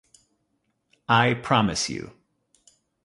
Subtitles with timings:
[1.07, 2.13] I promise you.